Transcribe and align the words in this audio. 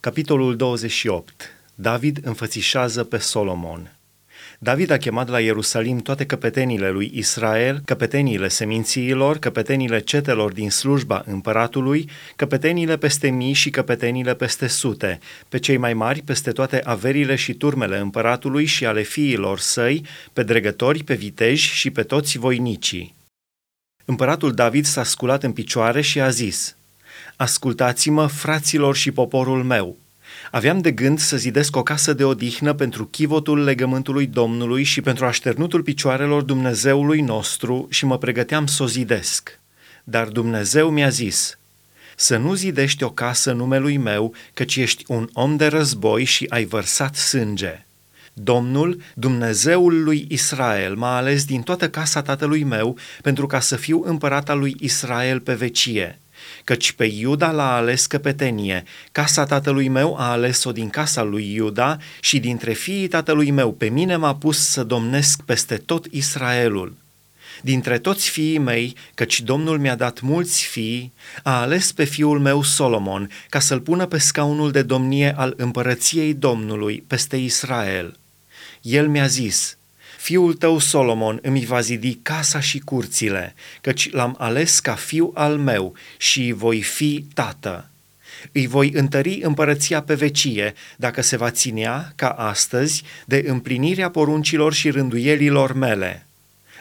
Capitolul 0.00 0.56
28. 0.56 1.50
David 1.74 2.18
înfățișează 2.22 3.04
pe 3.04 3.18
Solomon. 3.18 3.98
David 4.58 4.90
a 4.90 4.96
chemat 4.96 5.28
la 5.28 5.40
Ierusalim 5.40 5.98
toate 5.98 6.26
căpetenile 6.26 6.90
lui 6.90 7.10
Israel, 7.14 7.82
căpetenile 7.84 8.48
semințiilor, 8.48 9.38
căpetenile 9.38 10.00
cetelor 10.00 10.52
din 10.52 10.70
slujba 10.70 11.22
împăratului, 11.26 12.10
căpetenile 12.36 12.96
peste 12.96 13.28
mii 13.28 13.52
și 13.52 13.70
căpetenile 13.70 14.34
peste 14.34 14.66
sute, 14.66 15.18
pe 15.48 15.58
cei 15.58 15.76
mai 15.76 15.94
mari 15.94 16.22
peste 16.22 16.50
toate 16.50 16.80
averile 16.84 17.34
și 17.34 17.54
turmele 17.54 17.98
împăratului 17.98 18.64
și 18.64 18.86
ale 18.86 19.02
fiilor 19.02 19.58
săi, 19.58 20.06
pe 20.32 20.42
dregători, 20.42 21.04
pe 21.04 21.14
viteji 21.14 21.68
și 21.74 21.90
pe 21.90 22.02
toți 22.02 22.38
voinicii. 22.38 23.14
Împăratul 24.04 24.54
David 24.54 24.84
s-a 24.84 25.04
sculat 25.04 25.42
în 25.42 25.52
picioare 25.52 26.00
și 26.00 26.20
a 26.20 26.28
zis, 26.28 26.76
Ascultați-mă, 27.36 28.26
fraților 28.26 28.96
și 28.96 29.10
poporul 29.10 29.64
meu! 29.64 29.96
Aveam 30.50 30.78
de 30.78 30.92
gând 30.92 31.18
să 31.18 31.36
zidesc 31.36 31.76
o 31.76 31.82
casă 31.82 32.12
de 32.12 32.24
odihnă 32.24 32.72
pentru 32.72 33.04
chivotul 33.04 33.64
legământului 33.64 34.26
Domnului 34.26 34.82
și 34.82 35.00
pentru 35.00 35.24
așternutul 35.26 35.82
picioarelor 35.82 36.42
Dumnezeului 36.42 37.20
nostru 37.20 37.86
și 37.90 38.04
mă 38.04 38.18
pregăteam 38.18 38.66
să 38.66 38.82
o 38.82 38.86
zidesc. 38.86 39.60
Dar 40.04 40.28
Dumnezeu 40.28 40.90
mi-a 40.90 41.08
zis, 41.08 41.58
să 42.16 42.36
nu 42.36 42.54
zidești 42.54 43.02
o 43.02 43.10
casă 43.10 43.52
numelui 43.52 43.96
meu, 43.96 44.34
căci 44.54 44.76
ești 44.76 45.04
un 45.06 45.28
om 45.32 45.56
de 45.56 45.66
război 45.66 46.24
și 46.24 46.46
ai 46.48 46.64
vărsat 46.64 47.14
sânge. 47.14 47.86
Domnul, 48.32 49.00
Dumnezeul 49.14 50.02
lui 50.02 50.26
Israel, 50.28 50.94
m-a 50.94 51.16
ales 51.16 51.44
din 51.44 51.62
toată 51.62 51.90
casa 51.90 52.22
tatălui 52.22 52.64
meu 52.64 52.96
pentru 53.22 53.46
ca 53.46 53.60
să 53.60 53.76
fiu 53.76 54.02
împărat 54.04 54.48
al 54.48 54.58
lui 54.58 54.76
Israel 54.78 55.40
pe 55.40 55.54
vecie 55.54 56.18
căci 56.64 56.92
pe 56.92 57.04
Iuda 57.04 57.50
l-a 57.50 57.74
ales 57.74 58.06
căpetenie, 58.06 58.84
casa 59.12 59.44
tatălui 59.44 59.88
meu 59.88 60.16
a 60.18 60.30
ales-o 60.30 60.72
din 60.72 60.90
casa 60.90 61.22
lui 61.22 61.52
Iuda 61.52 61.98
și 62.20 62.38
dintre 62.38 62.72
fiii 62.72 63.08
tatălui 63.08 63.50
meu 63.50 63.72
pe 63.72 63.88
mine 63.88 64.16
m-a 64.16 64.34
pus 64.34 64.58
să 64.58 64.84
domnesc 64.84 65.42
peste 65.42 65.76
tot 65.76 66.06
Israelul. 66.10 66.96
Dintre 67.62 67.98
toți 67.98 68.30
fiii 68.30 68.58
mei, 68.58 68.96
căci 69.14 69.40
Domnul 69.40 69.78
mi-a 69.78 69.94
dat 69.94 70.20
mulți 70.20 70.64
fii, 70.64 71.12
a 71.42 71.60
ales 71.60 71.92
pe 71.92 72.04
fiul 72.04 72.40
meu 72.40 72.62
Solomon 72.62 73.30
ca 73.48 73.58
să-l 73.58 73.80
pună 73.80 74.06
pe 74.06 74.18
scaunul 74.18 74.70
de 74.70 74.82
domnie 74.82 75.34
al 75.36 75.54
împărăției 75.56 76.34
Domnului 76.34 77.04
peste 77.06 77.36
Israel. 77.36 78.18
El 78.82 79.08
mi-a 79.08 79.26
zis, 79.26 79.76
Fiul 80.26 80.54
tău 80.54 80.78
Solomon 80.78 81.38
îmi 81.42 81.64
va 81.64 81.80
zidi 81.80 82.14
casa 82.14 82.60
și 82.60 82.78
curțile, 82.78 83.54
căci 83.80 84.10
l-am 84.12 84.34
ales 84.38 84.80
ca 84.80 84.94
fiu 84.94 85.30
al 85.34 85.56
meu 85.58 85.94
și 86.16 86.52
voi 86.56 86.82
fi 86.82 87.24
tată. 87.34 87.90
Îi 88.52 88.66
voi 88.66 88.90
întări 88.92 89.40
împărăția 89.42 90.02
pe 90.02 90.14
vecie, 90.14 90.74
dacă 90.96 91.22
se 91.22 91.36
va 91.36 91.50
ținea, 91.50 92.12
ca 92.16 92.28
astăzi, 92.28 93.02
de 93.24 93.44
împlinirea 93.46 94.10
poruncilor 94.10 94.72
și 94.72 94.90
rânduielilor 94.90 95.72
mele 95.72 96.25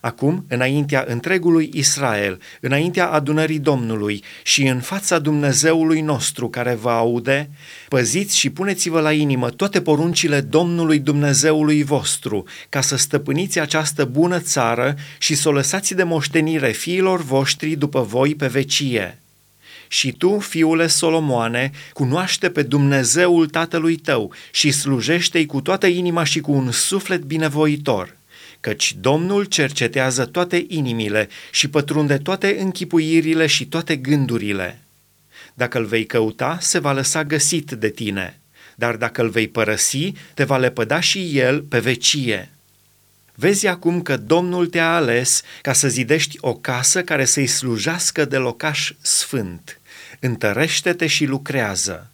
acum 0.00 0.44
înaintea 0.48 1.04
întregului 1.08 1.70
Israel, 1.72 2.40
înaintea 2.60 3.10
adunării 3.10 3.58
Domnului 3.58 4.24
și 4.42 4.66
în 4.66 4.80
fața 4.80 5.18
Dumnezeului 5.18 6.00
nostru 6.00 6.48
care 6.48 6.74
vă 6.74 6.90
aude, 6.90 7.50
păziți 7.88 8.38
și 8.38 8.50
puneți-vă 8.50 9.00
la 9.00 9.12
inimă 9.12 9.50
toate 9.50 9.80
poruncile 9.80 10.40
Domnului 10.40 10.98
Dumnezeului 10.98 11.82
vostru, 11.82 12.44
ca 12.68 12.80
să 12.80 12.96
stăpâniți 12.96 13.60
această 13.60 14.04
bună 14.04 14.38
țară 14.38 14.94
și 15.18 15.34
să 15.34 15.48
o 15.48 15.52
lăsați 15.52 15.94
de 15.94 16.02
moștenire 16.02 16.70
fiilor 16.70 17.22
voștri 17.22 17.74
după 17.74 18.00
voi 18.00 18.34
pe 18.34 18.46
vecie. 18.46 19.14
Și 19.88 20.12
tu, 20.12 20.38
fiule 20.38 20.86
Solomoane, 20.86 21.70
cunoaște 21.92 22.50
pe 22.50 22.62
Dumnezeul 22.62 23.46
tatălui 23.48 23.96
tău 23.96 24.32
și 24.52 24.70
slujește-i 24.70 25.46
cu 25.46 25.60
toată 25.60 25.86
inima 25.86 26.24
și 26.24 26.40
cu 26.40 26.52
un 26.52 26.70
suflet 26.70 27.22
binevoitor 27.22 28.18
căci 28.60 28.94
Domnul 29.00 29.44
cercetează 29.44 30.26
toate 30.26 30.64
inimile 30.68 31.28
și 31.50 31.68
pătrunde 31.68 32.18
toate 32.18 32.56
închipuirile 32.60 33.46
și 33.46 33.66
toate 33.66 33.96
gândurile. 33.96 34.82
Dacă 35.54 35.78
îl 35.78 35.84
vei 35.84 36.06
căuta, 36.06 36.58
se 36.60 36.78
va 36.78 36.92
lăsa 36.92 37.24
găsit 37.24 37.70
de 37.70 37.88
tine, 37.88 38.40
dar 38.74 38.96
dacă 38.96 39.22
îl 39.22 39.28
vei 39.28 39.48
părăsi, 39.48 40.12
te 40.34 40.44
va 40.44 40.58
lepăda 40.58 41.00
și 41.00 41.38
el 41.38 41.62
pe 41.62 41.78
vecie. 41.78 42.50
Vezi 43.34 43.66
acum 43.66 44.02
că 44.02 44.16
Domnul 44.16 44.66
te-a 44.66 44.94
ales 44.94 45.42
ca 45.62 45.72
să 45.72 45.88
zidești 45.88 46.36
o 46.40 46.54
casă 46.54 47.02
care 47.02 47.24
să-i 47.24 47.46
slujească 47.46 48.24
de 48.24 48.36
locaș 48.36 48.92
sfânt. 49.00 49.80
Întărește-te 50.20 51.06
și 51.06 51.24
lucrează. 51.24 52.10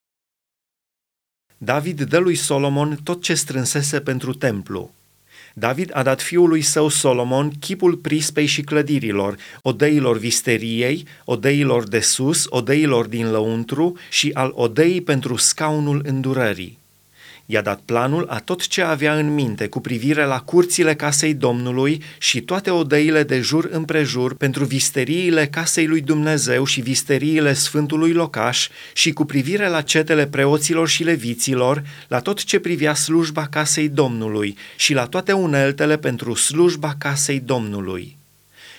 David 1.59 2.03
dă 2.03 2.19
lui 2.19 2.35
Solomon 2.35 2.99
tot 3.03 3.23
ce 3.23 3.35
strânsese 3.35 4.01
pentru 4.01 4.35
templu. 4.35 4.95
David 5.55 5.91
a 5.95 6.03
dat 6.03 6.23
fiului 6.23 6.61
său 6.61 6.89
Solomon 6.89 7.51
chipul 7.61 7.97
prispei 7.97 8.47
și 8.47 8.63
clădirilor, 8.63 9.37
odeilor 9.63 10.19
visteriei, 10.19 11.07
odeilor 11.25 11.89
de 11.89 12.01
sus, 12.01 12.47
odeilor 12.49 13.07
din 13.07 13.31
lăuntru 13.31 13.97
și 14.11 14.31
al 14.35 14.53
odeii 14.55 15.01
pentru 15.01 15.37
scaunul 15.37 16.03
îndurării. 16.05 16.79
I-a 17.49 17.63
dat 17.63 17.81
planul 17.85 18.27
a 18.29 18.39
tot 18.39 18.67
ce 18.67 18.83
avea 18.83 19.19
în 19.19 19.35
minte 19.35 19.67
cu 19.67 19.81
privire 19.81 20.25
la 20.25 20.41
curțile 20.41 20.95
casei 20.95 21.35
Domnului 21.35 22.03
și 22.19 22.41
toate 22.41 22.71
odeile 22.71 23.23
de 23.23 23.41
jur 23.41 23.69
împrejur 23.71 24.35
pentru 24.35 24.65
visteriile 24.65 25.47
casei 25.47 25.87
lui 25.87 26.01
Dumnezeu 26.01 26.65
și 26.65 26.81
visteriile 26.81 27.53
Sfântului 27.53 28.13
Locaș 28.13 28.69
și 28.93 29.13
cu 29.13 29.25
privire 29.25 29.69
la 29.69 29.81
cetele 29.81 30.27
preoților 30.27 30.89
și 30.89 31.05
leviților, 31.05 31.83
la 32.09 32.21
tot 32.21 32.45
ce 32.45 32.59
privea 32.59 32.95
slujba 32.95 33.47
casei 33.47 33.89
Domnului 33.89 34.57
și 34.77 34.95
la 34.95 35.07
toate 35.07 35.33
uneltele 35.33 35.97
pentru 35.97 36.35
slujba 36.35 36.95
casei 36.99 37.41
Domnului. 37.41 38.17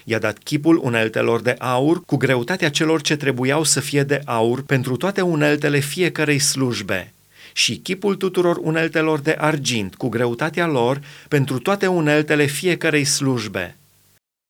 I-a 0.03 0.19
dat 0.19 0.37
chipul 0.37 0.79
uneltelor 0.83 1.41
de 1.41 1.55
aur 1.59 2.05
cu 2.05 2.15
greutatea 2.17 2.69
celor 2.69 3.01
ce 3.01 3.15
trebuiau 3.15 3.63
să 3.63 3.79
fie 3.79 4.03
de 4.03 4.21
aur 4.25 4.63
pentru 4.63 4.95
toate 4.95 5.21
uneltele 5.21 5.79
fiecărei 5.79 6.39
slujbe– 6.39 7.11
și 7.57 7.77
chipul 7.77 8.15
tuturor 8.15 8.57
uneltelor 8.57 9.19
de 9.19 9.35
argint 9.39 9.95
cu 9.95 10.09
greutatea 10.09 10.67
lor 10.67 11.01
pentru 11.27 11.59
toate 11.59 11.87
uneltele 11.87 12.45
fiecarei 12.45 13.03
slujbe. 13.03 13.77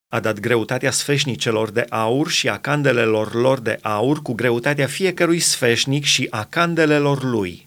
A 0.08 0.20
dat 0.20 0.40
greutatea 0.40 0.90
sfeșnicelor 0.90 1.70
de 1.70 1.86
aur 1.88 2.30
și 2.30 2.48
a 2.48 2.58
candelelor 2.58 3.34
lor 3.34 3.58
de 3.60 3.78
aur 3.82 4.22
cu 4.22 4.32
greutatea 4.32 4.86
fiecărui 4.86 5.38
sfeșnic 5.38 6.04
și 6.04 6.26
a 6.30 6.44
candelelor 6.44 7.22
lui. 7.22 7.64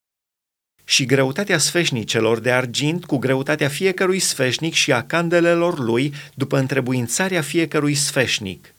Și 0.83 1.05
greutatea 1.05 1.57
sfeșnicelor 1.57 2.39
de 2.39 2.51
argint 2.51 3.05
cu 3.05 3.17
greutatea 3.17 3.67
fiecărui 3.67 4.19
sfeșnic 4.19 4.73
și 4.73 4.91
a 4.91 5.03
candelelor 5.03 5.79
lui 5.79 6.13
după 6.33 6.57
întrebuințarea 6.57 7.41
fiecărui 7.41 7.95
sfeșnic. 7.95 8.73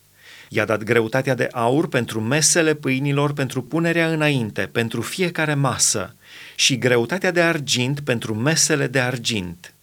I-a 0.55 0.65
dat 0.65 0.83
greutatea 0.83 1.35
de 1.35 1.49
aur 1.53 1.89
pentru 1.89 2.21
mesele 2.21 2.75
pâinilor 2.75 3.33
pentru 3.33 3.63
punerea 3.63 4.13
înainte, 4.13 4.69
pentru 4.73 5.01
fiecare 5.01 5.55
masă, 5.55 6.17
și 6.55 6.79
greutatea 6.79 7.31
de 7.31 7.41
argint 7.41 8.01
pentru 8.01 8.35
mesele 8.35 8.87
de 8.87 9.01
argint. 9.01 9.75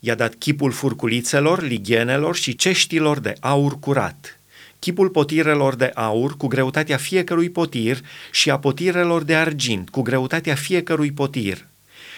I-a 0.00 0.14
dat 0.14 0.34
chipul 0.34 0.70
furculițelor, 0.70 1.62
lighenelor 1.62 2.36
și 2.36 2.56
ceștilor 2.56 3.18
de 3.18 3.34
aur 3.40 3.78
curat, 3.78 4.40
chipul 4.78 5.08
potirelor 5.08 5.74
de 5.74 5.90
aur 5.94 6.36
cu 6.36 6.46
greutatea 6.46 6.96
fiecărui 6.96 7.50
potir 7.50 8.00
și 8.30 8.50
a 8.50 8.58
potirelor 8.58 9.22
de 9.22 9.34
argint 9.34 9.90
cu 9.90 10.02
greutatea 10.02 10.54
fiecărui 10.54 11.12
potir, 11.12 11.66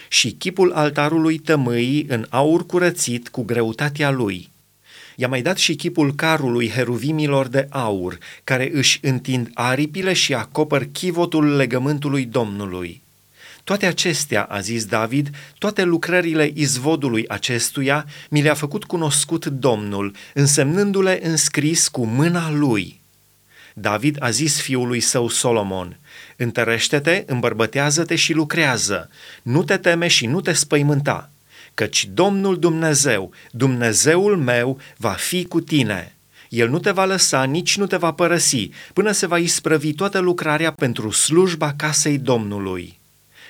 și 0.07 0.31
chipul 0.31 0.71
altarului 0.71 1.37
tămâii 1.37 2.05
în 2.09 2.25
aur 2.29 2.65
curățit 2.65 3.29
cu 3.29 3.43
greutatea 3.43 4.09
lui. 4.09 4.53
I-a 5.15 5.27
mai 5.27 5.41
dat 5.41 5.57
și 5.57 5.75
chipul 5.75 6.15
carului 6.15 6.69
heruvimilor 6.69 7.47
de 7.47 7.67
aur, 7.69 8.17
care 8.43 8.69
își 8.73 8.99
întind 9.01 9.49
aripile 9.53 10.13
și 10.13 10.33
acopăr 10.33 10.87
chivotul 10.91 11.55
legământului 11.55 12.25
Domnului. 12.25 13.03
Toate 13.63 13.85
acestea, 13.85 14.43
a 14.43 14.59
zis 14.59 14.85
David, 14.85 15.29
toate 15.57 15.83
lucrările 15.83 16.51
izvodului 16.53 17.27
acestuia 17.27 18.05
mi 18.29 18.41
le-a 18.41 18.53
făcut 18.53 18.83
cunoscut 18.83 19.45
Domnul, 19.45 20.15
însemnându-le 20.33 21.19
înscris 21.23 21.87
cu 21.87 22.05
mâna 22.05 22.51
lui. 22.51 22.99
David 23.73 24.17
a 24.19 24.29
zis 24.29 24.61
fiului 24.61 24.99
său 24.99 25.29
Solomon, 25.29 25.97
Întărește-te, 26.35 27.23
îmbărbătează-te 27.27 28.15
și 28.15 28.33
lucrează, 28.33 29.09
nu 29.41 29.63
te 29.63 29.77
teme 29.77 30.07
și 30.07 30.25
nu 30.25 30.41
te 30.41 30.53
spăimânta, 30.53 31.29
căci 31.75 32.09
Domnul 32.13 32.59
Dumnezeu, 32.59 33.31
Dumnezeul 33.51 34.37
meu, 34.37 34.79
va 34.97 35.09
fi 35.09 35.45
cu 35.45 35.61
tine. 35.61 36.15
El 36.49 36.69
nu 36.69 36.79
te 36.79 36.91
va 36.91 37.05
lăsa, 37.05 37.43
nici 37.43 37.77
nu 37.77 37.85
te 37.85 37.97
va 37.97 38.11
părăsi, 38.11 38.69
până 38.93 39.11
se 39.11 39.25
va 39.25 39.37
isprăvi 39.37 39.93
toată 39.93 40.19
lucrarea 40.19 40.71
pentru 40.71 41.11
slujba 41.11 41.73
casei 41.77 42.17
Domnului. 42.17 42.97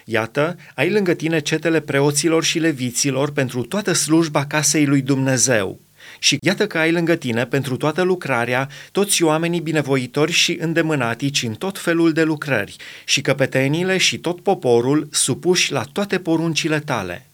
Iată, 0.05 0.57
ai 0.75 0.91
lângă 0.91 1.13
tine 1.13 1.39
cetele 1.39 1.79
preoților 1.79 2.43
și 2.43 2.59
leviților 2.59 3.31
pentru 3.31 3.61
toată 3.61 3.93
slujba 3.93 4.45
casei 4.45 4.85
lui 4.85 5.01
Dumnezeu. 5.01 5.79
Și 6.19 6.37
iată 6.41 6.67
că 6.67 6.77
ai 6.77 6.91
lângă 6.91 7.15
tine 7.15 7.45
pentru 7.45 7.77
toată 7.77 8.01
lucrarea 8.01 8.69
toți 8.91 9.23
oamenii 9.23 9.59
binevoitori 9.59 10.31
și 10.31 10.57
îndemânatici 10.59 11.43
în 11.43 11.53
tot 11.53 11.79
felul 11.79 12.11
de 12.11 12.23
lucrări 12.23 12.75
și 13.05 13.21
căpetenile 13.21 13.97
și 13.97 14.17
tot 14.17 14.41
poporul 14.41 15.07
supuși 15.11 15.71
la 15.71 15.83
toate 15.91 16.19
poruncile 16.19 16.79
tale. 16.79 17.25